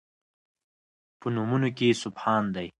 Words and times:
په 1.19 1.27
نومونو 1.35 1.69
کې 1.77 1.99
سبحان 2.03 2.43
دی 2.55 2.67